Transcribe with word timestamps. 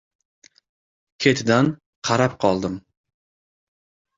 Ketidan 1.27 1.69
qarab 2.09 2.35
qoldim. 2.47 2.81